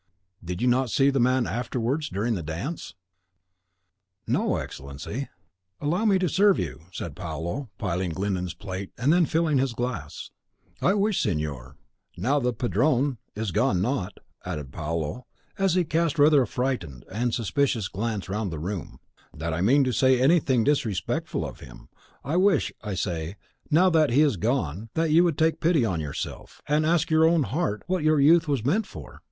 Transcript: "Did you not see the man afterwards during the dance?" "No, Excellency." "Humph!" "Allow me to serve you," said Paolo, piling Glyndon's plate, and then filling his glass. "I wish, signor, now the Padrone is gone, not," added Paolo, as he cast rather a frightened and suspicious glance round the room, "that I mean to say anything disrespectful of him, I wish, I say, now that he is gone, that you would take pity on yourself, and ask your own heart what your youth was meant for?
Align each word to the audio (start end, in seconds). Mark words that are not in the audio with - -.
"Did 0.43 0.63
you 0.63 0.67
not 0.67 0.89
see 0.89 1.11
the 1.11 1.19
man 1.19 1.45
afterwards 1.45 2.09
during 2.09 2.33
the 2.33 2.41
dance?" 2.41 2.95
"No, 4.25 4.55
Excellency." 4.55 5.19
"Humph!" 5.19 5.29
"Allow 5.79 6.05
me 6.05 6.17
to 6.17 6.27
serve 6.27 6.57
you," 6.57 6.85
said 6.91 7.15
Paolo, 7.15 7.69
piling 7.77 8.09
Glyndon's 8.09 8.55
plate, 8.55 8.89
and 8.97 9.13
then 9.13 9.27
filling 9.27 9.59
his 9.59 9.73
glass. 9.73 10.31
"I 10.81 10.95
wish, 10.95 11.21
signor, 11.21 11.75
now 12.17 12.39
the 12.39 12.51
Padrone 12.51 13.19
is 13.35 13.51
gone, 13.51 13.79
not," 13.79 14.17
added 14.43 14.71
Paolo, 14.71 15.27
as 15.59 15.75
he 15.75 15.83
cast 15.83 16.17
rather 16.17 16.41
a 16.41 16.47
frightened 16.47 17.05
and 17.11 17.31
suspicious 17.31 17.87
glance 17.87 18.27
round 18.27 18.49
the 18.51 18.57
room, 18.57 18.99
"that 19.31 19.53
I 19.53 19.61
mean 19.61 19.83
to 19.83 19.91
say 19.93 20.19
anything 20.19 20.63
disrespectful 20.63 21.45
of 21.45 21.59
him, 21.59 21.89
I 22.23 22.37
wish, 22.37 22.73
I 22.81 22.95
say, 22.95 23.35
now 23.69 23.91
that 23.91 24.09
he 24.09 24.21
is 24.23 24.37
gone, 24.37 24.89
that 24.95 25.11
you 25.11 25.23
would 25.23 25.37
take 25.37 25.59
pity 25.59 25.85
on 25.85 25.99
yourself, 26.01 26.59
and 26.67 26.87
ask 26.87 27.11
your 27.11 27.25
own 27.25 27.43
heart 27.43 27.83
what 27.85 28.01
your 28.01 28.19
youth 28.19 28.47
was 28.47 28.65
meant 28.65 28.87
for? 28.87 29.19